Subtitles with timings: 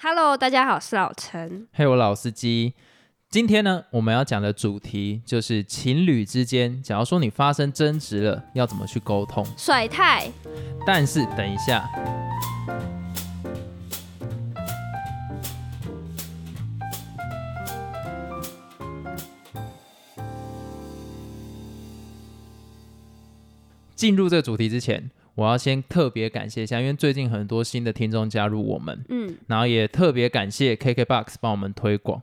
[0.00, 1.66] Hello，大家好，我是老陈。
[1.72, 2.72] 嘿，我老司机。
[3.28, 9.44] 今天呢，我们要讲的主题就是情侣之间，假如说你发生争执了，要怎么去沟通？
[9.56, 10.30] 甩太，
[10.86, 11.84] 但是等一下，
[23.96, 32.20] 进入这个主题之前，我要先特别感谢一下，因为最近很多新的听众加入我们，嗯，然后也特别感谢 KKBOX 帮我们推广。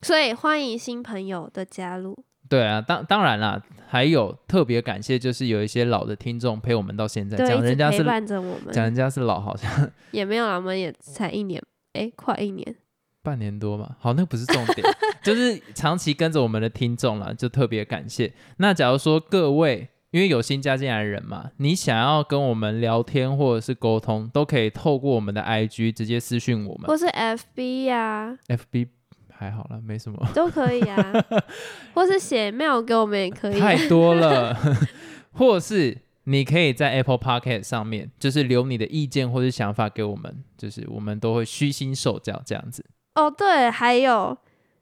[0.00, 2.16] 所以欢迎新朋友的加入。
[2.48, 12.74] 对啊，当当然啦，还有特别感谢，就是有一些老的听众陪我们到现在，讲人家是伴着我们，讲人家是老，好像 也没有啦，我们也才一年，哎，快一年。
[13.22, 13.96] 半年多嘛。
[13.98, 14.88] 好，那不是重点，
[15.22, 18.32] 就是长期跟着我们的听众啦，就特别感谢。
[18.56, 28.88] 那假如说各位因为有新加进来的人嘛，你想要跟我们聊天或者是沟通，都可以透过我们的 IG 直接私讯我们或是 FB 呀、，FB
[29.30, 30.26] 还好了，没什么。
[30.34, 31.12] 都可以啊，
[31.92, 33.60] 或是写 mail 给我们也可以。
[33.60, 34.56] 太多了，
[35.32, 42.82] 或是你可以在 Apple Podcast 上面，就是留你的意见或是想法给我们，就是我们都会虚心受教这样子。
[43.16, 44.34] 哦，对，还有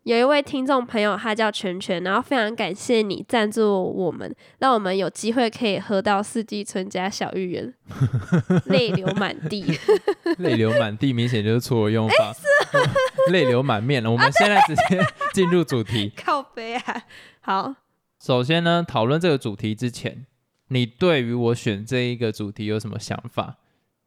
[0.05, 7.75] 有一位听众朋友，他叫全全，然后非常感谢你赞助我们，让我们有机会可以喝到四季春加小芋圆，
[8.67, 9.65] 泪流满地。
[10.39, 12.35] 泪流满地，明显就是错误用法，
[13.33, 14.11] 泪流满面了。
[14.11, 16.13] 我们现在直接进入主题。
[16.15, 17.03] 靠背啊，
[17.41, 17.75] 好，
[18.21, 20.27] 首先呢，讨论这个主题之前，
[20.69, 23.57] 你对于我选这一个主题有什么想法？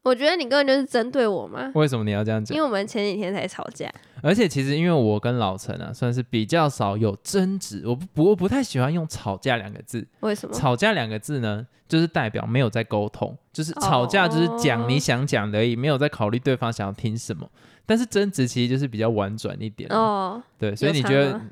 [0.07, 2.61] 我觉得你根本就是针对我嘛，为什么你要这样讲因？
[2.61, 3.91] 为我们前几天才吵架。
[4.21, 10.07] 而且其实因为我跟老陈啊，算是比较少有争执，我不不太喜欢用吵架两个字。
[10.21, 10.55] 为什么？
[10.55, 17.49] 吵架两个字呢，就是代表没有在沟通，就是吵架就是讲你想讲的而已，没有在考虑对方想要听什么。
[17.85, 21.45] 但是争执其实就是比较婉转一点，哦，对，所以有差你觉得吗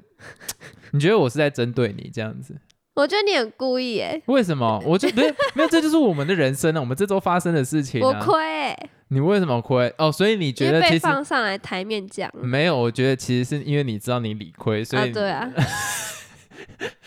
[0.92, 2.56] 你觉得我是在针对你这样子？
[2.96, 4.82] 我觉得你很故意哎，为什么？
[4.88, 8.24] 我就没有没有，这就是我们的人生啊，我们这周发生的事情我啊。
[8.24, 9.94] 亏哎，你为什么亏？
[9.98, 12.76] 哦，所以你觉得被放上来台面讲没有？
[12.78, 15.52] 我觉得其实是因为你知道你理亏，所啊，以对啊。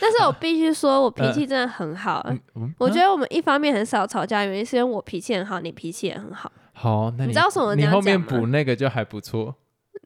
[0.00, 2.25] 但是我必须说，我脾气真的很好。
[2.28, 6.50] 嗯嗯我啊觉得我们一方面很少吵架，原因是因为我脾气很好，你脾气也很好。
[6.72, 9.54] 好，那你知道什么你后面补那个就还不错。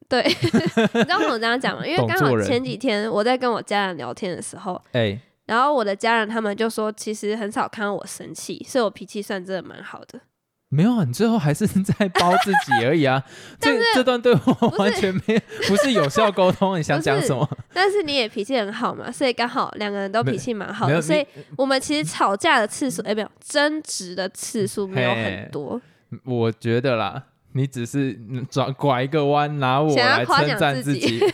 [0.09, 1.87] 对， 你知道为什么我这样讲吗？
[1.87, 10.21] 因为刚好前几天我在跟我家人聊天的时候，哎、然后我的家人他们就说，其实很少看到我生气，所以我脾气算真的蛮好的。
[10.69, 13.23] 没有啊，你最后还是 在包自己而已啊。
[13.61, 16.79] 这这段对话完全没有， 不是有效沟通。
[16.79, 17.47] 你想讲什么？
[17.75, 21.27] 但是你也脾气很好嘛，所以刚好两个人都脾气蛮好的，所以
[21.59, 25.79] 我们其实吵架的次数，哎、没有争执的次数没有很多。
[26.25, 27.23] 我觉得啦，
[27.53, 31.25] 你只是嗯转拐一个弯，拿我来称夸奖自赞自己己，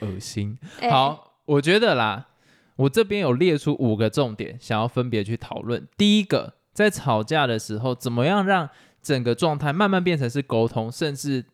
[0.00, 0.58] 恶心。
[0.80, 2.26] 哎好，我觉得啦，
[2.76, 5.86] 我这边有列出五个重点，想要分别去讨论。
[5.96, 8.68] 第一个，在吵架的时候，怎么样让
[9.02, 11.44] 整个状态慢慢变成是沟通，甚至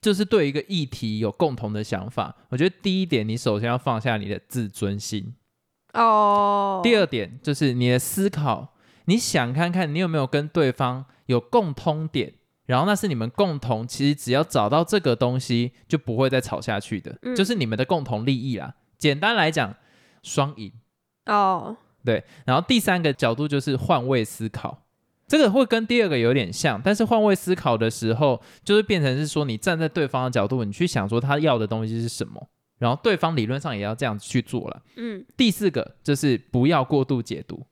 [0.00, 2.36] 就是对一个议题有共同的想法。
[2.50, 5.34] 我觉得第一点，你首先要放下你的自尊心。
[5.94, 8.74] 哦，第二点就是你的思考，
[9.06, 12.34] 你想看看你有没有跟对方有共通点，
[12.66, 18.74] 然后那是你们共同，其实只要找到这个东西，就不会再吵下去的，嗯就是你们的共同利益啦。
[18.98, 19.74] 简单来讲，
[20.28, 20.70] 双赢。
[21.26, 24.84] 哦，对，然后第三个角度就是换位思考，
[25.26, 34.82] 这个会跟第二个有点像，但是换位思考的时候，就是变成是说你站在对方的角度，你去想说他要的东西是什么，然后对方理论上也要这样子去做了。
[34.96, 37.66] 嗯，第四个就是不要过度解读，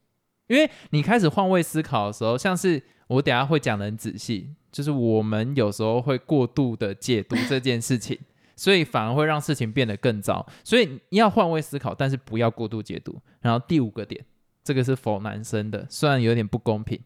[0.49, 8.19] 因为你开始换位思考的时候，像是我等下会讲的很仔细，就是我们有时候会过度的解读这件事情，
[8.57, 10.45] 所以反而会让事情变得更糟。
[10.65, 13.21] 所以你要换位思考，但是不要过度解读。
[13.41, 14.25] 然后第五个点，
[14.65, 16.99] 这个是否男生的，虽然有点不公平。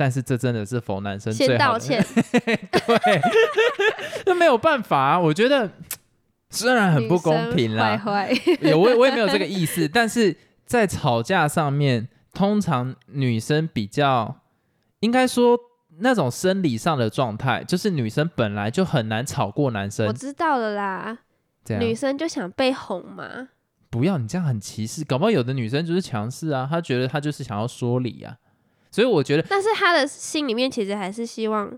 [0.00, 3.20] 但是这真的是否男生最道歉， 对，
[4.26, 5.18] 那没有办法啊。
[5.18, 5.68] 我觉得
[6.50, 14.42] 虽然很不公平啦，女生坏坏，有我也我也没有这个意思， 但是在吵架上面，通常女生比较
[15.00, 15.58] 应该说
[16.00, 20.06] 那种生理上的状态，就是女生本来就很难吵过男生。
[20.06, 21.18] 我，知道了啦。
[21.80, 23.48] 女生就想被哄嘛，
[23.90, 28.38] 不要你这样很歧视，搞不好有的女生就是强势啊，她觉得她就是想要说理啊，
[28.90, 29.42] 所以我觉得。
[29.50, 31.70] 但是她的心里面其实还是希望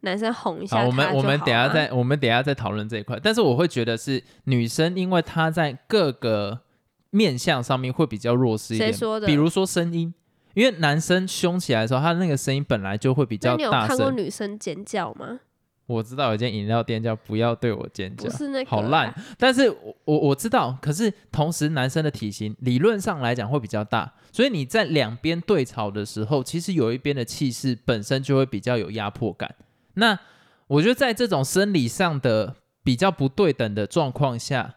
[0.00, 6.60] 男生哄一下好，我们我们等一下再我们等一下再讨论这一块，但是我会觉得是女生，因为她在各个
[7.08, 9.26] 面相上面会比较弱势一点，谁说的？
[9.26, 10.12] 比如说声音，
[10.54, 13.96] 因为男生凶起来的时候，他那个声音本来就会比那你有较大声。
[13.96, 15.40] 看过女生尖叫吗？
[15.86, 19.10] 我知道有一间饮料店叫“不要对我尖叫不”，是那个好烂。
[19.38, 29.54] 但是我我我知道，可是同时男生的体型理论上来讲会比较大，所以你在两边对吵的时候，其实有一边的气势本身就会比较有压迫感。
[29.94, 30.18] 那
[30.66, 34.74] 我觉得在这种生理上的比较不对等的状况下，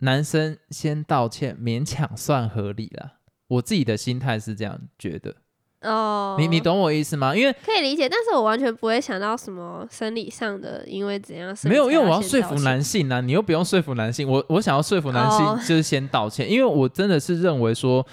[0.00, 3.12] 男生先道歉勉强算合理啦。
[3.52, 5.34] 我自己的心态是这样觉得，
[5.82, 7.36] 哦，你你懂我意思吗？
[7.36, 18.06] 因为可以理解，但是我完全不会想到什么生理上的，因为怎样没有，因为我要要说服男性啊，你又不用说服男性，我我想要说服男性哦就是先道歉，因为我真的是认为说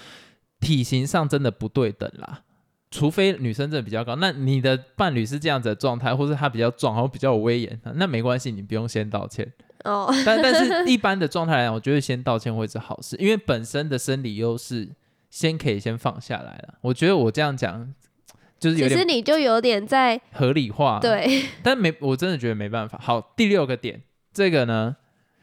[0.60, 2.42] 体型上真的不对等啦。
[2.90, 9.46] 除非女生真的比较高，那你的伴侣是这样子的状态，或是他比较壮，然后比较有威严，那没关系，你不用先道歉。
[9.84, 14.88] 哦，但但是 一般的状态来讲，我觉得先道歉会是好事，因为本身的生理优势
[15.30, 16.74] 先可以先放下来了。
[16.82, 17.94] 我觉得我这样讲
[18.58, 22.98] 就是有其实点你就有点在合理化，，对， 但没我真的觉得没办法。
[23.00, 24.02] 好，第六个点，
[24.34, 24.96] 这个呢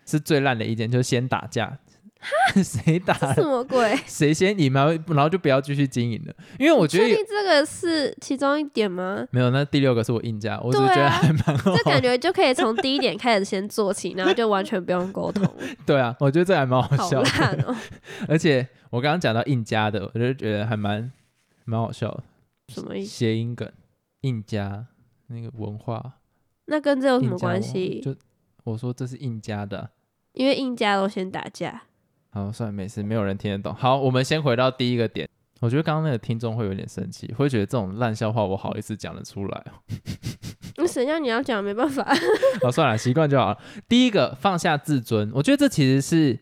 [0.06, 1.80] 是最烂的一点，就是先打架，
[2.64, 3.96] 谁打什么鬼？
[4.06, 9.26] 谁先赢，然后然后就不要继续经营了，因为我觉得确定这个是其中一点吗？
[9.32, 15.46] 没有，那第六个是我硬加，我只是觉得还蛮好这感觉就可以从第一点开始先做起，然后就完全不用沟通，
[15.86, 17.76] 对啊，我觉得这还蛮好好笑的。
[18.28, 21.12] 而且我刚刚讲到硬加的，我就觉得还蛮
[21.66, 22.24] 蛮好笑的，
[22.74, 23.10] 什么意思？
[23.10, 23.70] 谐音梗，
[24.22, 24.88] 硬加
[25.28, 26.14] 那个文化
[26.66, 28.02] 那跟这有什么关系？
[28.02, 28.16] 就
[28.64, 29.90] 我说这是硬加的啊。
[30.34, 31.82] 因为硬加都先打架，
[32.38, 33.74] 好，算了，没事，没有人听得懂。
[33.74, 35.28] 好，我们先回到第一个点。
[35.60, 39.74] 我觉得刚刚那个听众会有点生气，会觉得这种烂笑话我好意思讲得出来哦。
[40.78, 41.64] 那谁叫你要讲？
[41.64, 42.08] 没办法，
[42.62, 43.58] 好， 算了，习惯就好了。
[43.90, 46.38] 第一个放下自尊，我觉得这其实是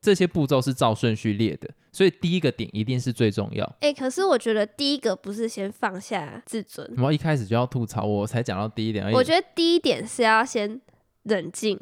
[0.00, 3.70] 这些步骤是照顺序列的，所以第一个点一定是最重要。
[3.80, 9.14] 哎、可是我觉得第一个不是先放下自尊，我一开始就要吐槽，我才讲到第一点而已。
[9.14, 10.80] 我觉得第一点是要先
[11.24, 11.78] 冷静，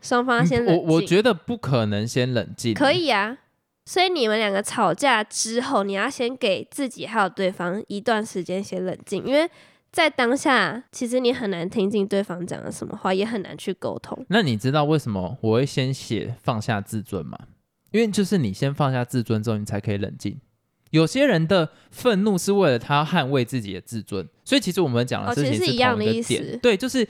[0.00, 0.86] 双方先嗯冷静。
[0.86, 2.92] 我我觉得不可能先冷静，可。
[2.92, 3.38] 以啊。
[3.86, 9.50] 所以你们两个吵架之后，你要先给自己还有对方一段时间先冷静，因为
[9.90, 14.24] 在当下，其实你很难听进对方讲的什么话，也很难去沟通。
[14.28, 17.36] 那你知道为什么我会先写放下自尊吗？
[17.90, 20.38] 因为就是你先放下自尊之后，你才可以冷静。
[20.90, 26.58] 有些人的愤怒是为了他捍卫自己的自尊，所以其实我们讲的哦事情其实是一样同的意思。
[26.62, 27.08] 对，就是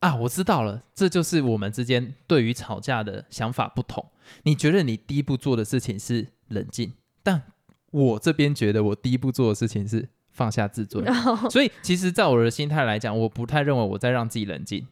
[0.00, 4.04] 啊，我知道了，这就是我们之间对于吵架的想法不同。
[4.44, 7.42] 你觉得你第一步做的事情是冷静，但
[7.90, 11.04] 我这边觉得我第一步做的事情是放下自尊。
[11.50, 14.86] 所以其实，在我的心态来讲，我不太认为我在让自己冷静。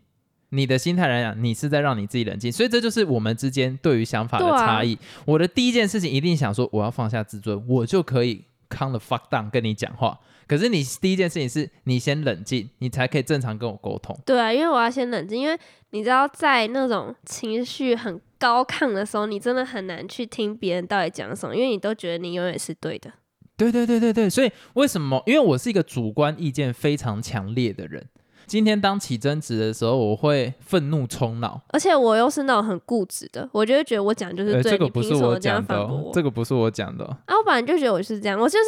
[0.50, 4.98] 你的心态来讲，你是在让你自己冷静，所以这就是我们之间对于想法的差异。
[5.24, 10.18] 我的第一件事情一定想说，我要放下自尊，我就可以 calm the fuck down 跟你讲话。
[10.46, 14.18] 可是你第一件事情是你先冷静，你才可以正常跟我沟通。
[14.24, 15.58] 对啊，因为我要先冷静，因为
[15.90, 23.12] 你知道，在那种情绪很高亢的时候，你真的很难去听别人到底讲什么，因为你都觉得你永远是对的。
[23.58, 25.22] 对对对对对，所以为什么？
[25.26, 28.06] 因为我是一个主观意见非常强烈的人。
[28.48, 31.60] 今天当起争执的时候，我会愤怒冲脑。
[31.68, 37.16] 而且我又是那种很固执的，我就会觉得我讲就是这个不是我讲的、这个不是我讲的、哦。
[37.26, 38.64] 啊，我本来就觉得我是这样，我就是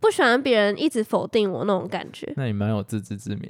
[0.00, 2.32] 不喜欢别人一直否定我那种感觉。
[2.36, 3.48] 那你蛮有自知之明。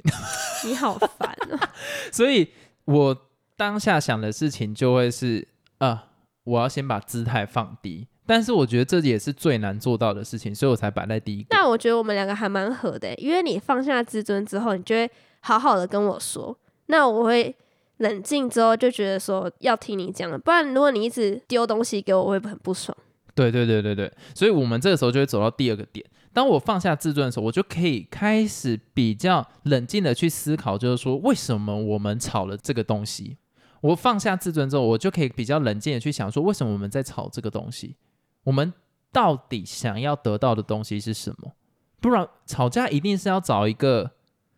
[0.63, 1.73] 你好烦啊、
[2.13, 2.47] 所以
[2.85, 3.17] 我
[3.55, 5.47] 当下想的事情就会是
[5.79, 6.05] 啊，
[6.43, 8.07] 我要先把姿态放低。
[8.29, 11.47] 但是我觉得这也是最难做到的事情，所以我才摆在第一个。
[11.51, 15.09] 那我觉得我们两个还蛮合的欸，因为你放下自尊之后，你就会
[15.47, 17.55] 好好的跟我说，那我会
[17.97, 22.95] 冷静之后就觉得说要听你讲了，不然如果你一直丢东西给我，我会很不爽。
[23.33, 26.05] 对对对对对，所以我们这个时候就会走到第二个点。
[26.33, 33.37] 当我放下自尊的时候，我就可以开始比较冷静的去思考，就是说为什么我们吵了这个东西。
[33.79, 37.95] 我放下自尊之后，我就可以比较冷静的去想说，为什么我们在吵这个东西？
[38.43, 38.73] 我们
[39.13, 41.53] 到底想要得到的东西是什么？
[42.01, 44.11] 不然吵架一定是要找一个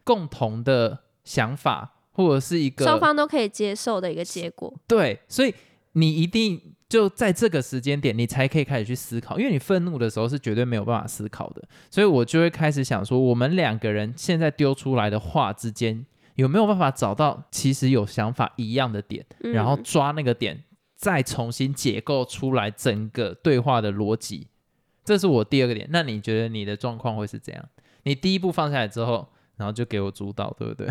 [0.10, 4.74] 共同的想法，或者是一个双方都可以接受的一个结果。
[4.88, 5.54] 对，所以
[5.92, 11.62] 你一定就在这个时间点，你才可以开始去思考，因为你愤怒的时候是绝对没有办法思考的。
[11.92, 20.64] 所以我就会开始想说，我们两个人现在丢出来的话之间，有没有办法找到其实有想法一样的点，嗯、然后抓那个点，
[20.96, 24.48] 再重新解构出来整个对话的逻辑。
[25.06, 25.88] 这是我第二个点。
[25.92, 27.64] 那你觉得你的状况会是怎样？
[28.02, 29.28] 你第一步放下来之后，
[29.60, 30.88] 然后就给我主导，对不对？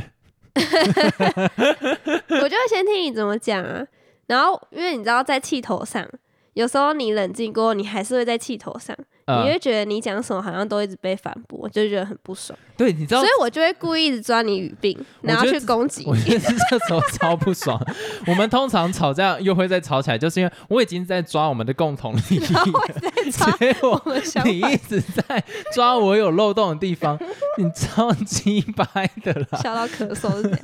[2.42, 3.86] 我就会先听你怎么讲啊，
[4.26, 6.06] 然后因为你知道在气头上，
[6.52, 8.94] 有时候你冷静过，你还是会在气头上，
[9.28, 16.22] 嗯你会觉得你讲什么好像都一直被反驳，就觉得很不爽，对，你知道所以我就会故意一直抓你语病，然后去攻击我你。
[16.22, 17.78] 觉得这时候超不爽。
[18.26, 25.44] 我们通常吵架又会再吵起来，就是因为我已经在抓我们的共同利益然后我了，在 抓结果我们相反你一直在
[25.74, 27.18] 抓我有漏洞的地方，
[27.58, 29.58] 你超鸡掰的啦。
[29.62, 30.60] 笑到咳嗽是这样，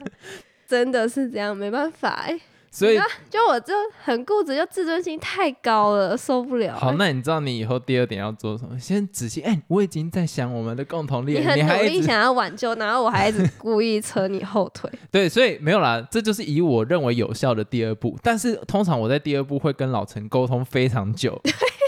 [0.66, 2.40] 真的是这样，没办法哎、
[2.74, 2.98] 所以
[3.30, 8.76] 就我就很固执，就自尊心太高了，受不了、好，欸那你知道你以后第二点要做什么？
[8.76, 14.90] 先仔细，哎、我已经在想我们的共同利益，你很努力想要挽救，然后我还一直故意扯你后腿。
[15.12, 18.18] 对，所以没有啦，这就是以我认为有效的第二步。
[18.24, 21.40] 但是通常我在第二步会跟老陈沟通非常久，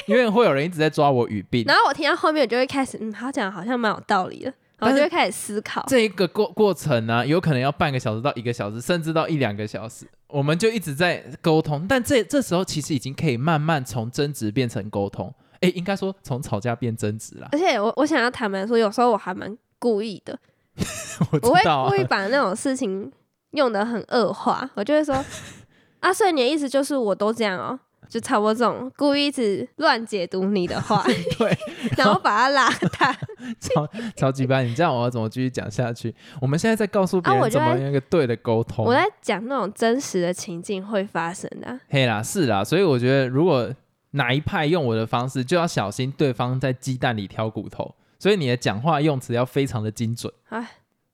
[0.06, 1.64] 因为会有人一直在抓我语病。
[1.66, 5.84] 然后我听到后面，我就会开始，嗯，他讲好像蛮有道理的，然后就会开始思考。
[5.88, 11.86] 这一个过过程呢、有可能要半个小时到一个小时，甚至到一两个小时，我们就一直在沟通。
[11.88, 17.48] 但这这时候其实已经可以慢慢从争执变成沟通，哎，应该说从吵架变争执啦。
[17.52, 20.38] 而且我我想要坦白说，有时候我还蛮故意的，
[21.42, 23.10] 我会故，意把那种事情
[23.52, 25.24] 用的很恶化，我就会说，
[26.00, 27.78] 啊，所以你的意思就是我都这样哦。
[28.08, 31.04] 就差不多这种故意一直乱解读你的话，
[31.38, 31.56] 对，
[31.96, 33.16] 然后把它拉大。
[33.60, 36.14] 超超级班，你这样我要怎么继续讲下去？
[36.40, 38.84] 我们现在在告诉别人怎么啊我就会用一个对的沟通。
[38.84, 43.72] 我在讲那种真实的情境会发生的啊、嘿啦，是啦，所以我觉得如果
[44.12, 47.94] 哪一派用我的方式，就要小心对方在鸡蛋里挑骨头。
[48.18, 50.66] 所以你的讲话用词要非常的精准，哎，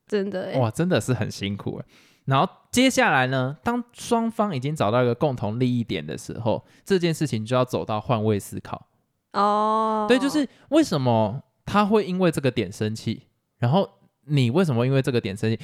[0.07, 1.85] 真的欸，哇，真的是很辛苦哎。
[2.25, 8.87] 然后接下来呢，当双方已经找到一个共同利益点的时候，这件事情就要走到换位思考。
[9.33, 13.26] 哦，对，就是为什么他会因为这个点生气，
[13.59, 13.88] 然后
[14.26, 15.59] 你为什么因为这个点生气？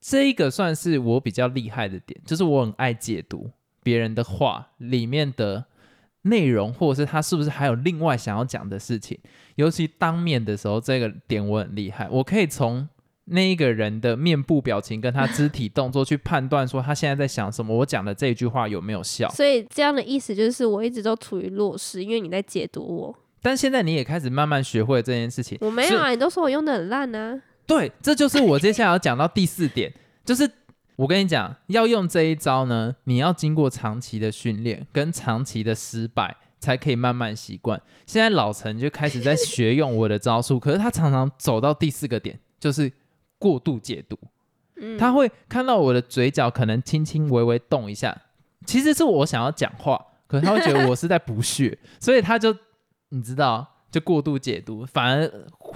[0.00, 3.50] 这一个算是我比较厉害的点，就是我很爱解读
[3.82, 5.64] 别人的话里面的
[6.22, 9.16] 内容，或者是他是不是还有另外想要讲的事情。
[9.54, 12.88] 尤其当面的时候，这个点我很厉害，我可以从
[13.26, 19.28] 那一个人的面部表情跟他肢体动作去判断说他现在在想什么，我讲的这一句话有没有效。
[19.30, 23.18] 所以这样的意思就是我一直都处于弱势，因为你在解读我。
[23.40, 27.40] 但现在你也开始慢慢学会这件事情，我没有啊，你都说我用的很烂啊。
[27.66, 29.92] 对，这就是我接下来要讲到第四点，
[30.24, 30.48] 就是
[30.96, 37.80] 我跟你讲，要用这一招呢，你要经过长期的训练跟长期的失败，才可以慢慢习惯。
[38.06, 42.92] 现在老陈就开始在学用我的招数，可是他常常走到第四个点，就是
[43.42, 44.16] 过度解读。
[44.76, 48.16] 嗯，他会看到我的嘴角可能轻轻微微动一下，
[48.64, 52.56] 其实是我想要讲话，可是他会觉得我是在不屑， 所以他就
[53.08, 55.30] 你知道，就过度解读，反而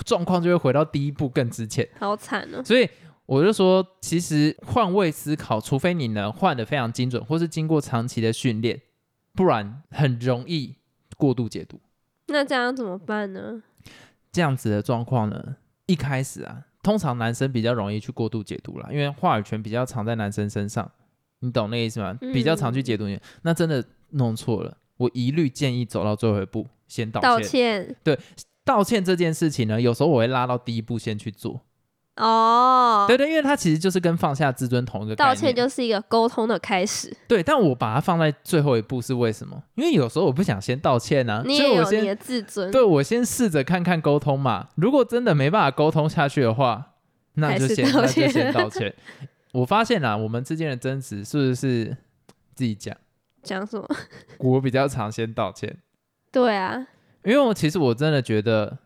[0.04, 1.86] 状况就会回到第一步更之前。
[1.98, 2.62] 好惨哦。
[2.64, 2.88] 所以
[3.26, 8.80] 我就说，其实换位思考，除非你能换的非常精准，或是经过长期的训练，
[9.34, 10.76] 不然很容易
[11.16, 11.80] 过度解读。
[12.28, 13.62] 那这样怎么办呢？
[14.32, 15.56] 这样子的状况呢，
[15.86, 20.88] 一开始啊，通常男生比较容易去过度解读啦，因为话语权比较常在男生身上，
[21.40, 22.16] 你懂那意思吗？
[22.20, 27.96] 嗯比较常去解读你，那真的弄错了，我一律建议走到最后一步，先道歉。
[28.04, 28.18] 道歉
[28.64, 31.60] 道歉这件事情呢，有时候我会拉到第一步先去做。
[32.16, 33.04] 哦。
[33.08, 35.16] 对对，因为它其实就是跟放下自尊同一个。
[35.16, 37.14] 道歉就是一个沟通的开始。
[37.28, 39.62] 对，但我把它放在最后一步是为什么？
[39.74, 44.68] 因为有时候我不想先道歉啊，你所以我先也有你的自尊，对我先试着看看沟通嘛。
[44.76, 46.92] 如果真的没办法沟通下去的话，
[47.34, 48.94] 那就先那就歉先道歉。
[49.52, 51.96] 我发现啦，我们之间的争执是不是
[52.54, 52.96] 自己讲？
[53.42, 53.86] 讲什么？
[54.40, 55.78] 我比较常先道歉，
[56.32, 56.86] 对啊，
[57.24, 58.76] 因为我其实我真的觉得，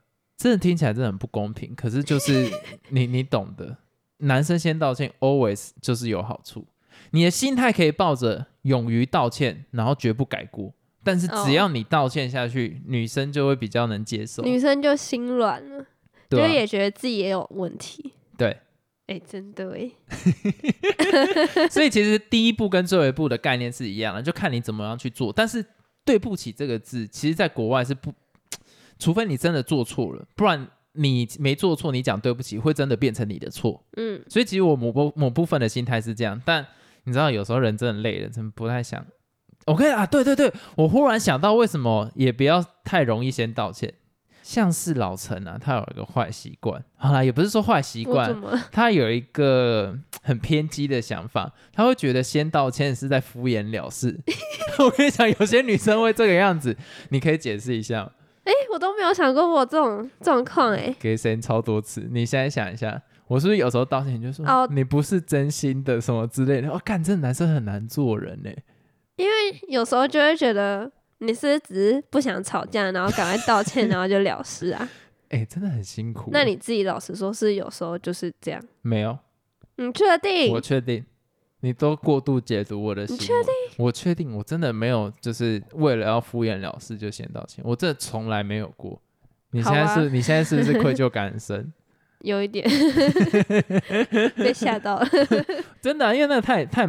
[0.40, 1.74] 真的听起来真的很不公平。
[1.74, 2.50] 可是就是
[2.88, 3.76] 你你懂的，
[4.20, 6.66] 男生先道歉，always 就是有好处。
[7.10, 10.72] 你的心态可以抱着勇于道歉，然后绝不改过。
[11.04, 14.42] 但是哦只要你道歉下去，女生就会比较能接受。
[14.42, 15.84] 女生就心软了，
[16.30, 18.14] 就也觉得自己也有问题。
[18.38, 18.56] 对，
[19.08, 19.90] 哎，真的哎，
[21.68, 25.30] 所以其实第一步跟最后一步的概念是一样的，就看你怎么样去做。
[25.30, 25.64] 但是
[26.04, 28.12] “对不起”这个字，其实在国外是不，
[29.00, 33.82] 除非你真的做错了，不然你没做错，你讲对不起会真的变成你的错。
[33.96, 36.64] 嗯，所以其实我某部某部分的心态是这样，但
[37.04, 39.04] 你知道有时候人真的累了，真的不太想。
[39.66, 43.94] 我可以啊，对对对，我忽然想到为什么也不要太容易先道歉。
[44.42, 48.34] 像是老陈啊，他有一个坏习惯，好啦，也不是说坏习惯？
[48.72, 54.18] 他有一个 很偏激的想法，他会觉得先道歉是在敷衍了事。
[54.80, 56.76] 我跟你讲，有些女生会这个样子，
[57.10, 58.10] 你可以解释一下吗？
[58.44, 60.94] 哎，我都没有想过我这种状况哎。
[60.98, 62.08] 给谁超多次？
[62.10, 66.68] 你现在想一下，我是不是有时候道歉你就说、哦你不是真心的什么之类的？
[66.70, 68.50] 哦，干，这男生很难做人呢。
[69.16, 69.34] 因为
[69.68, 74.88] 有时候就会觉得你是不是只是不想吵架，然后赶快道歉，然后就了事啊？
[75.28, 76.30] 哎、真的很辛苦。
[76.32, 78.60] 那你自己老实说，是有时候就是这样。
[78.82, 79.16] 没有？
[79.76, 80.60] 你确定我？
[80.60, 81.04] 确定，
[81.60, 83.26] 你都过度解读我的行你为。
[83.26, 83.52] 确定？
[83.80, 89.00] 我确定，我真的没有，就是为了要敷衍了事就先道歉，我这从来没有过。
[89.52, 91.72] 你现在是，你现在是不是愧疚感很深？
[92.20, 92.68] 有一点
[94.36, 95.08] 被吓到了。
[95.80, 96.86] 真的啊、因为那个太太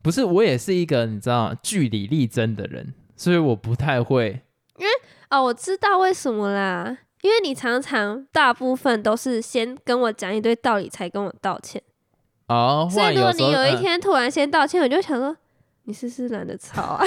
[0.00, 4.40] 不是，我也是一个你知道据理力争的人，所以我不太会。
[4.78, 4.90] 因为
[5.30, 11.82] 哦，我知道为什么啦，因为你常常大部分都是先跟我讲一堆道理才跟我道歉，
[12.46, 15.36] 哦，所以如果你有一嗯天突然先道歉，我就想说。
[15.88, 17.04] 你是不是懒得吵啊？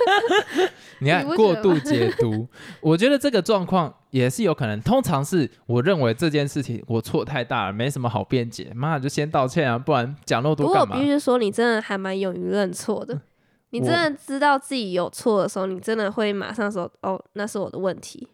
[1.00, 2.48] 你看过度解读，
[2.80, 4.80] 我觉得这个状况也是有可能。
[4.80, 11.10] 通常是我认为这件事情我错太大了，没什么好辩解，妈的就先道歉啊，不然讲那么不过我多干嘛必？
[11.10, 13.20] 须说，你真的还蛮勇于认错的。
[13.68, 18.26] 你真的知道自己有错的时候，你真的会马上说：“哦，那是我的问题。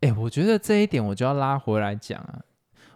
[0.00, 2.40] 哎、我觉得这一点我就要拉回来讲啊。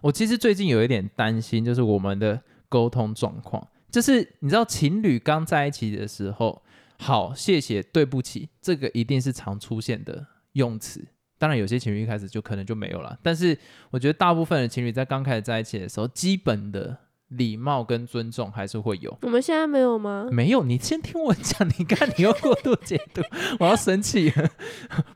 [0.00, 3.64] 我其实最近有一点担心，就是我们的沟通状况，
[3.96, 6.60] 就是你知道情侣刚在一起的时候，
[6.98, 11.02] 好，谢谢，对不起，这个一定是常出现的用词。
[11.38, 13.58] 当然，有些情侣一开始就可能就没有了，但是
[13.90, 16.94] 我觉得大部分的情侣在刚开始在一起的时候，基本的
[17.28, 20.28] 礼貌跟尊重还是会有。”我们现在没有吗？
[20.30, 23.22] 没有，你先听我讲，你看你又过度解读，
[23.58, 24.50] 我要生气了，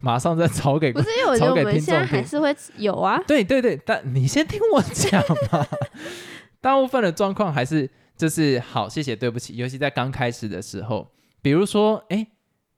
[0.00, 3.22] 马上再吵给不是，因为我觉得我们现在还是会有啊。
[3.26, 5.22] 对对对，但你先听我讲
[5.52, 5.66] 嘛。
[6.62, 9.56] 大部分的状况还是就是好，谢谢，对不起。
[9.56, 11.10] 尤其在刚开始的时候，
[11.40, 12.26] 比如说，哎，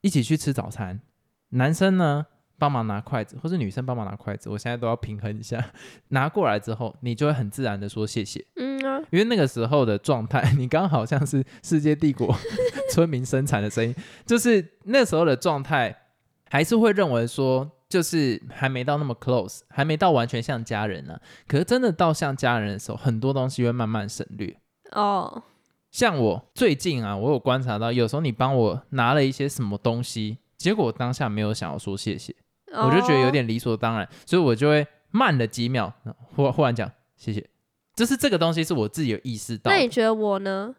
[0.01, 1.01] 一起去吃早餐，
[1.49, 5.73] 男生呢帮忙拿筷子，或是女生帮忙拿筷子，我现在都要平衡一下。
[6.11, 12.33] 拿过来之后，你就会很自然的说谢谢，嗯啊，因为那个时候的状态， 你刚好像是世界帝国
[12.93, 13.93] 村民生产的声音，
[14.25, 15.93] 就是那时候的状态，
[16.51, 21.19] 还是会认为说，就是还没到那么 close，还没到完全像家人呢、
[21.49, 24.57] 可是真的到像家人的时候，很多东西会慢慢省略。
[24.93, 25.43] 哦，
[25.91, 32.35] 像我最近啊，我有观察到，有时候你帮我拿了一些什么东西，结果我当下没有想要说谢谢，
[32.73, 35.93] 我就觉得有哦点理所当然，所以我就会慢了几秒，
[36.35, 37.47] 忽忽然讲谢谢。
[37.95, 40.75] 就是这个东西是我自己有意识到，那你觉得我呢？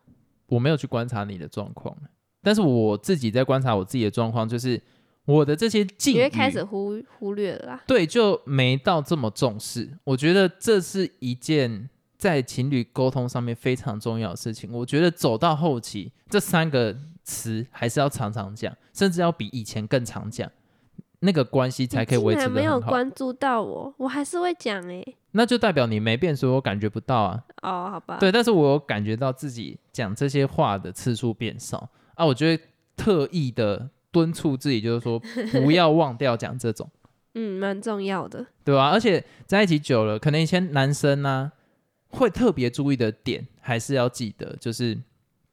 [0.48, 1.96] 我没有去观察你的状况，
[2.42, 4.82] 但是我自己在观察我自己的状况，就是
[5.26, 7.84] 我的这些境遇你会开始忽忽略了啦。
[7.88, 9.90] 对就没到这么重视。
[10.04, 11.90] 我觉得这是一件
[12.24, 14.72] 在情侣沟通上面非常重要的事情。
[14.72, 20.50] 我觉得走到后期，这三个词还是要常常讲，甚至要比以前更常讲，
[21.20, 22.80] 那个关系才可以维持没有。
[22.80, 27.44] 关注到我，我还是会讲哎、那就代表你没变，所以我感觉不到啊。
[27.62, 28.16] 哦，好吧。
[28.22, 32.64] 对，但是我有感觉到自己讲这些话的次数变少啊，我觉得
[32.96, 35.20] 特意的敦促自己，就是说
[35.52, 36.90] 不要忘掉讲这种，
[37.34, 38.46] 嗯，蛮重要的。
[38.64, 41.52] 对吧、而且在一起久了，可能以前男生呢、
[42.14, 44.98] 会特别注意的点，还是要记得，就是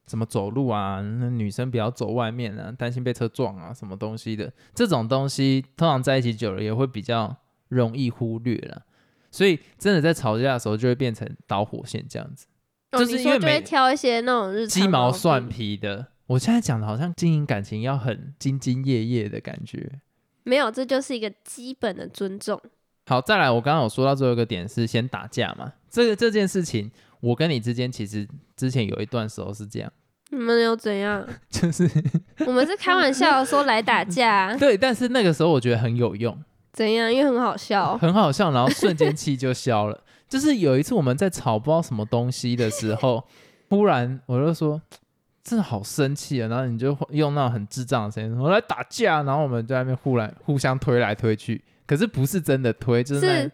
[0.06, 7.36] 怎么走路啊，那女生不要走外面啊，担心被车撞啊，什么东西的，这种东西通常在一起久了也会比较
[7.68, 8.82] 容易忽略了。
[9.30, 12.46] 所以真的在吵架的时候，就会变成导火线这样子。
[12.92, 16.08] 哦，就是你说就会因为每挑一些那种日常鸡毛毛蒜，皮的。
[16.26, 20.00] 我现在讲的好像经营感情要很兢兢业业的感觉。
[20.42, 22.60] 没有，这就是一个基本的尊重。
[23.10, 28.24] 好，再来，我刚刚有说到最后一个点是先打架嘛，这个这件事情，我跟你之间其实
[28.56, 29.92] 之前有一段时候是这样，
[30.30, 31.26] 你们有怎样？
[31.50, 31.90] 就是
[32.46, 36.38] 我们是开玩笑说来打架啊、 对，但是那个时候我觉得很有用，
[36.72, 37.12] 怎样？
[37.12, 37.98] 因为很好笑。
[37.98, 40.04] 很好笑，然后瞬间气就消了。
[40.30, 43.24] 就是有一次我们在吵不知道什么东西的时候，
[43.70, 44.80] 忽然我就说。
[45.42, 46.46] 真的好生气啊！
[46.48, 53.52] 然后你就用那种很智障的声音，我来打架，然后我们在那边互来互相推来推去，可是不是真的推，就是那是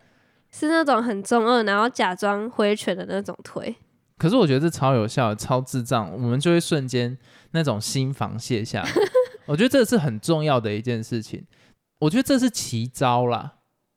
[0.50, 3.74] 是那种很中二，然后假装挥拳的那种推。
[4.18, 7.16] 可是我觉得这超有效，超智障，我们就会瞬间
[7.52, 8.84] 那种心防卸下。
[9.48, 11.46] 我觉得这是很重要的一件事情。
[12.00, 13.54] 我觉得这是奇招啦，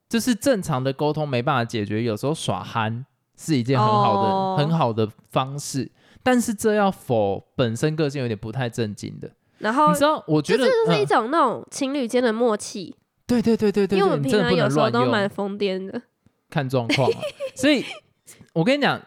[0.08, 3.04] 就是正常的沟通没办法解决，有时候耍憨
[3.36, 5.92] 是一件很好的、哦很好的方式。
[6.22, 10.24] 但是这要否本身个性有点不太正经的，然后你知道？
[10.26, 12.96] 我觉得这就是一嗯种那种情侣间的默契，
[13.30, 15.06] 对对对对对，因为我们平对你真的不常有时候能乱用。
[15.06, 16.02] 都蛮疯癫的。
[16.50, 17.18] 看状况、啊。
[17.54, 17.84] 所以，
[18.52, 19.00] 我跟你讲，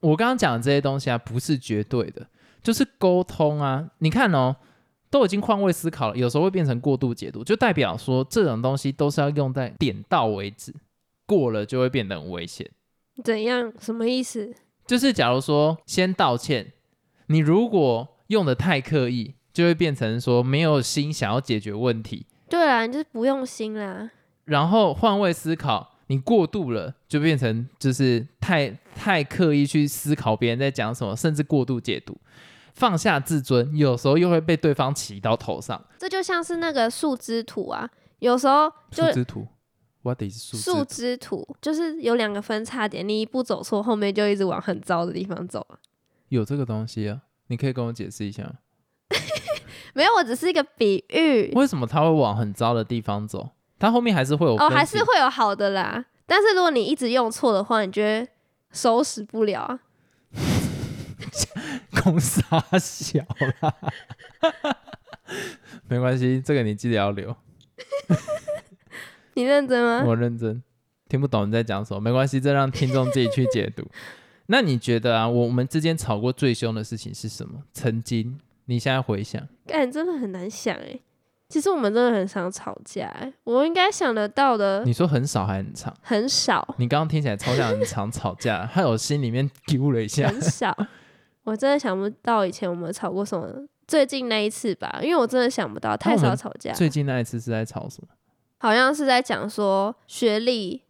[0.00, 2.26] 我刚刚讲的这些东西啊，不是绝对的，
[2.62, 3.90] 就是沟通啊。
[3.98, 4.56] 你看哦，
[5.10, 10.74] 都已经换位思考了，有时候会变成过度解读，就代表说这种东西都是要用在点到为止，
[11.26, 12.70] 过了就会变得很危险。
[13.22, 13.72] 怎样？
[13.78, 14.54] 什么意思？
[14.86, 16.72] 就是假如说先道歉，
[17.26, 22.26] 你如果用的太刻意，就会变成说没有心想要解决问题，
[22.68, 24.10] 啊，你就是不用心啦。
[24.44, 32.16] 然后换位思考，你过度了，就变成就是太太刻意去思考别人在讲什么，甚至过度解读。
[32.74, 35.84] 放下自尊，有时候又会被对方骑到头上。
[35.98, 39.48] 这就像是那个树枝图啊，有时候就树枝图
[40.02, 40.94] ，what is 树树枝？
[40.94, 45.78] 枝图就是有两个分叉点，你一步走错，后面就一直往很糟的地方走了。
[46.28, 47.22] 有这个东西啊？
[47.48, 48.52] 你可以跟我解释一下吗，
[49.94, 51.52] 没有，我只是一个比喻。
[51.54, 53.50] 为什么他会往很糟的地方走？
[53.78, 56.04] 他后面还是会有哦，还是会有好的啦。
[56.26, 58.28] 但是如果你一直用错的话，你觉得
[58.72, 59.80] 收拾不了啊。
[62.02, 62.42] 公司
[62.78, 63.24] 小
[63.60, 63.74] 啦，
[65.88, 67.34] 没关系，这个你记得要留。
[69.34, 70.04] 你认真吗？
[70.06, 70.62] 我认真，
[71.08, 73.86] 听不懂你在讲什么，没关系，这让听众自己去解读。
[74.46, 77.62] 那你觉得啊，我们之间吵过最凶的事情是什么？
[77.72, 81.00] 曾经，你现在回想，干真的很难想哎。
[81.48, 85.94] 其实我们真的很常吵架欸，我应该想得到的你说很少还很长？
[86.02, 90.28] 很少你刚刚听起来超像很常吵架，害我心里面丢了一下。
[90.28, 90.76] 很 少。
[91.44, 93.48] 我真的想不到以前我们吵过什么。
[93.86, 96.74] 最近那一次吧，因为我真的想不到，太少吵架。
[96.74, 98.08] 最近那一次是在吵什么？
[98.58, 100.82] 好像是在讲说学历，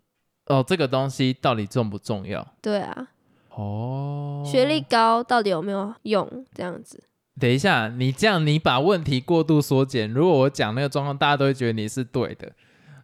[0.47, 2.45] 哦，这个东西到底重不重要？
[2.61, 3.11] 对啊，
[3.55, 6.45] 哦，学历高到底有没有用？
[6.53, 7.01] 这样子，
[7.39, 12.51] 等一下，你这样你把问题过度缩减，如果我讲那个状况，大家都会觉得你是对的。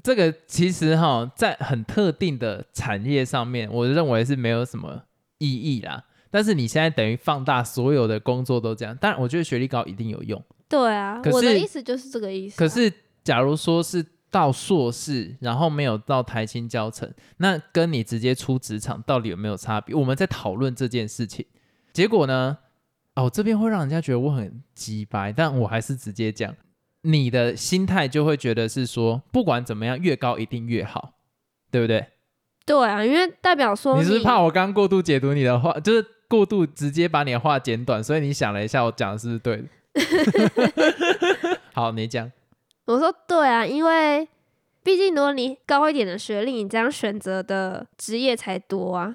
[0.02, 5.02] 这个其实哈，在很特定的产业上面，我认为是没有什么
[5.38, 6.04] 意义啦。
[6.30, 10.42] 但是你现在等于放大所有的工作都这样，当然我觉得学历高一定有用。
[10.68, 12.92] 对啊，我的意思就是这个意思啊、可是
[13.22, 19.94] 假如说是到硕士，然后没有到台青教程，那跟你直接出职场到底有没有差别？
[19.94, 21.46] 我们在讨论这件事情，
[21.92, 22.58] 结果呢？
[23.14, 26.55] 哦，这边会让人家觉得我很鸡掰，但我还是直接讲，
[27.03, 31.14] 你的心态就会觉得是说，不管怎么样，越高一定越好，
[31.70, 32.07] 对不对？
[32.66, 39.64] 对啊，因为代表说你是是怕我刚刚过度解读你的话，就是过度直接把你的话剪短，所以你想了一下，我讲的是不是对的？
[41.72, 42.31] 好，你讲。
[42.87, 44.27] 我说对啊，因为
[44.83, 49.14] 毕竟如果你高一点的学历，你这样选择的职业才多啊。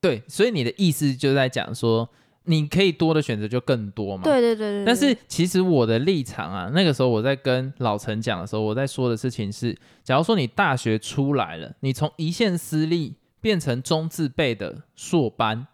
[0.00, 2.08] 对，所以你的意思就在讲说，
[2.48, 4.24] 你可以多的选择就更多嘛。。
[4.24, 15.66] 对对对对对但是其实我的立场啊，那个时候我在跟老陈讲的时候，我在说的事情是，假如说你大学出来了，你从一线私立变成中自备的硕班，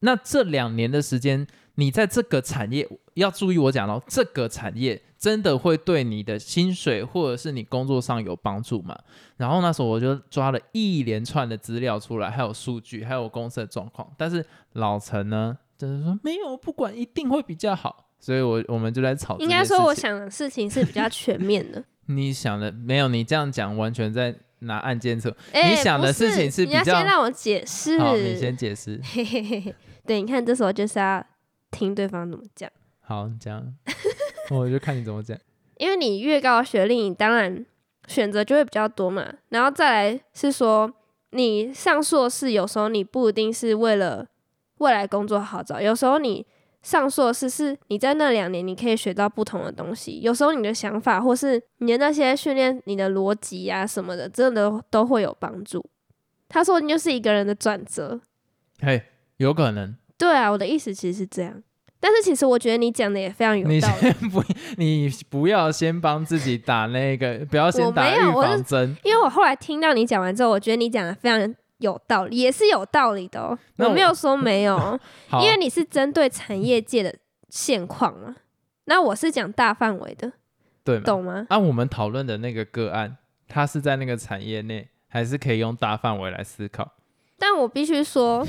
[0.00, 8.98] 那这两年的时间，你在这个产业要注意，我讲到这个产业真的会对你的薪水或者是你工作上有帮助吗？
[9.36, 14.10] 然后那时候我就抓了一连串的资料出来，还有数据，还有公司的状况。
[14.16, 18.08] 但是老陈呢，就是说没有，不管一定会比较好。
[18.18, 19.48] 所以我我们就来吵应。
[19.48, 21.84] 该说我想的事情是比较全面的。
[22.06, 25.34] 你想的没有，你这样讲完全在拿案件测。
[25.52, 27.98] 哎你想的事情是你要先让我解释。
[27.98, 29.00] 好，你先解释。
[29.02, 29.74] 嘿嘿嘿嘿，
[30.06, 31.24] 对，你看这时候就是要
[31.70, 33.74] 听对方怎么讲，好，你讲，
[34.50, 35.38] 我就看你怎么讲。
[35.76, 37.64] 因为你越高学历，你当然
[38.06, 39.26] 选择就会比较多嘛。
[39.48, 40.90] 然后再来是说，
[41.30, 44.26] 你上硕士有时候你不一定是为了
[44.84, 46.46] 未来工作好找，有时候你
[46.82, 55.84] 上硕士是你在那两年你可以学到不同的东西，有时候你的想法或是你的那些训练你的逻辑啊什么的，真的都都会有帮助。
[56.48, 58.20] 他说你就是一个人的转折，
[58.80, 59.02] 嘿，
[59.38, 59.96] 有可能。
[60.18, 61.62] 对啊，我的意思其实是这样。
[61.98, 64.00] 但是其实我觉得你讲的也非常有你道理。
[64.02, 64.44] 先不，
[64.76, 68.94] 你不要先帮自己打那个，不要先我打预防针。
[69.02, 73.58] 因为我后来听到你讲完之后，我觉得你讲的非常有道理，也是有道理的哦。
[73.78, 74.98] 我我没有说没有
[75.42, 77.14] 因为你是针对产业界的
[77.48, 78.36] 现况嘛。
[78.86, 80.32] 那我是讲大范围的，
[80.84, 81.04] 对嘛？
[81.04, 81.46] 懂吗？
[81.48, 83.16] 按、我们讨论的那个个案，
[83.48, 86.92] 它是在那个产业内，还是可以用大范围来思考？
[87.38, 88.46] 但我必须说，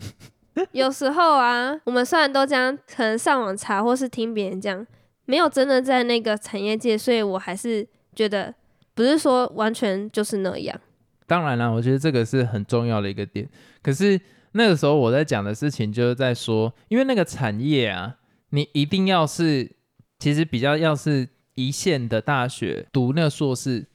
[0.72, 4.86] 有时候啊，我们虽然都这样，可能上网查或是听别人讲，
[5.24, 8.54] 没有真的在那个产业界，所以我还是觉得
[8.94, 10.78] 不是说完全就是那样。
[11.26, 13.48] 当然啦，我觉得这个是很重要的一个点。
[13.82, 14.20] 可是
[14.52, 18.16] 那个时候我在讲的事情，就是在说，因为那个产业啊，
[18.50, 19.70] 你一定要是，
[20.18, 23.86] 其实比较要是一线的大学读那个硕士，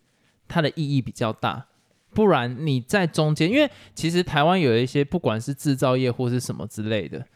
[0.47, 1.67] 它的意义比较大。
[2.13, 7.27] 不然你在中间，因为其实台湾有一些不管是制造业或是什么之类的，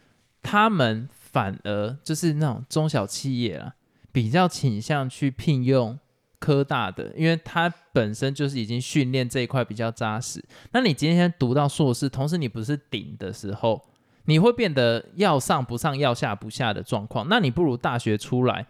[0.42, 3.74] 他们反而就是那种中小企业啊，
[4.10, 5.96] 比较倾向去聘用
[6.42, 10.44] 科大的，因为他本身就是已经训练这一块比较扎实。
[10.72, 13.80] 那你今天读到硕士，同时你不是顶的时候，
[14.24, 17.28] 你会变得要上不上、要下不下的状况。
[17.30, 18.66] 那你不如大学出来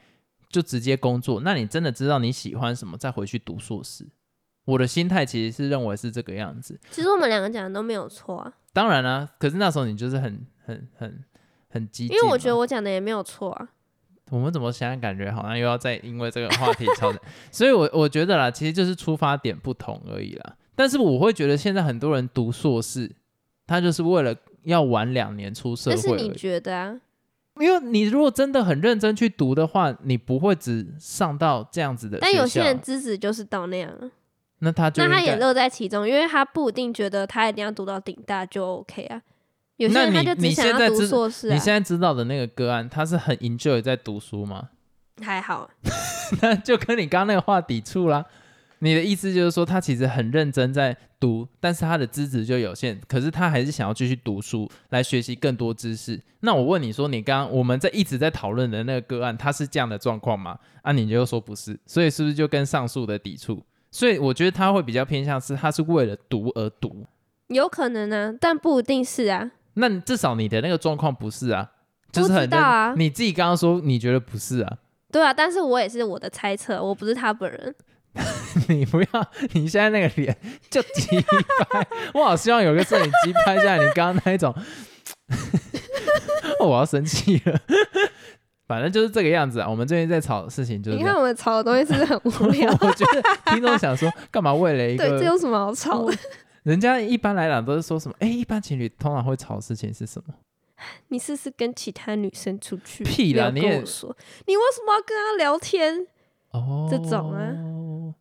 [0.51, 1.41] 就直接工作。
[1.41, 4.07] 那你真的知道你喜欢什么，再回去读硕士。
[4.67, 6.79] 我的心态其实是认为是这个样子。
[6.91, 11.25] 其实我们两个讲的都没有错啊，当然啦、可是那时候你就是很很很
[11.69, 13.71] 很激进，因为我觉得我讲的也没有错啊。
[14.33, 17.19] 我们怎么现在感觉好像又要再因为这个话题吵架？
[17.53, 20.57] 所以我我觉得啦，其实就是出发点不同而已啦。
[20.75, 23.11] 但是我会觉得现在很多人读硕士，
[23.67, 26.33] 他就是为了要晚两年出社会但是你。
[26.33, 26.99] 觉得啊？
[27.61, 32.17] 因为你如果真的很认真去读的话，你不会只上到这样子的。
[32.19, 34.11] 但有些人资质就是到那样啊，
[34.61, 39.21] 那他就那他也乐在其中，因为他不一定觉得他一定要读到顶大就 OK 啊。
[39.77, 44.69] 有些那你人他就只你想要读现在知硕士啊你，现在知道的那个个案，他是很 enjoy 在读书吗？
[45.21, 45.69] 还好。
[46.41, 48.25] 那就跟你刚刚那个话抵触啦。
[48.79, 56.21] 你的意思就是说，他其实很认真在读，但是他的资质就有限，可是他还是想要继续读书，来学习更多知识。
[56.41, 60.59] 那我问你说，你刚刚我们在一直在讨论的那个个案，他是这样的状况吗？
[60.83, 63.63] 啊，你就说不是，所以是不是就跟上述的抵触？
[63.93, 67.07] 所以我觉得他会比较偏向是，他是为了读而读。
[67.49, 69.53] 有可能啊，但不一定是啊。
[69.75, 71.71] 那至少你的那个状况不是啊，
[72.11, 74.79] 就是很认知道啊你自己刚刚说你觉得不是啊，
[75.11, 77.75] 对啊，但是我也是我的猜测，我不是他本人。
[78.69, 79.09] 你不要，
[79.53, 80.37] 你现在那个脸
[80.69, 81.19] 就急
[81.71, 84.55] 拍，我好希望有个摄影机拍下来你刚刚那一种，
[86.61, 87.59] 我要生气了。
[88.69, 89.69] 反正就是这个样子啊。
[89.69, 92.71] 我们最近在吵的事情就是你看我们吵的东西是不是很无聊？
[92.83, 96.15] 我觉得听众想说，干嘛为了一个对，这有什么好吵的？
[96.63, 98.15] 人家一般来讲都是说什么？
[98.21, 100.35] 哎，一般情侣通常会吵的事情是什么？
[101.09, 106.07] 你试试跟其他女生出去，屁啦你跟我说，你为什么要跟他聊天？
[106.51, 108.15] 哦，这种啊，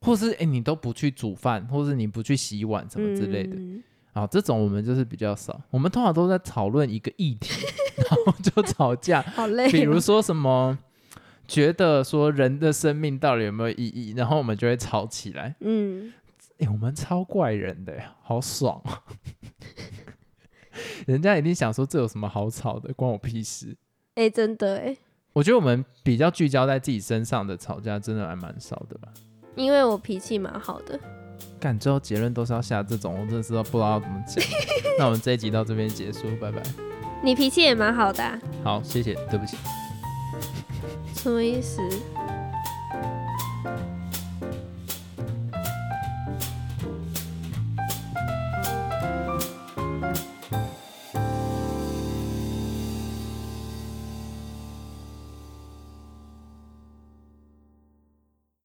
[0.00, 3.56] 或是哎，你都不去煮饭，或是你不去洗碗什么之类的。
[3.56, 3.82] 嗯
[4.14, 7.52] 啊，这种我们就是比较少，我们通常都在讨论一个议题，
[7.96, 9.22] 然后就吵架。
[9.22, 9.70] 好累哦。
[9.70, 10.76] 比如说什么，
[11.46, 15.54] 觉得说人的生命到底有没有意义，然后我们就会吵起来。
[15.60, 16.12] 嗯，
[16.58, 19.02] 哎、我们超怪人的呀，好爽啊！
[21.06, 23.76] 人家一定想说这有什么好吵的，关我屁事。
[24.14, 24.96] 哎、真的哎，
[25.32, 29.08] 我觉得我们比较聚焦在自己身上的吵架，真的还蛮少的吧。
[29.54, 30.98] 因为我脾气蛮好的。
[31.60, 34.44] 感最后结论都是要下这种，我真的是不知道要怎么讲。
[34.98, 36.60] 那我们这一集到这边结束，拜拜。
[37.22, 39.56] 你脾气也蛮好的、啊，好，谢谢，对不起。
[41.14, 41.80] 什么意思？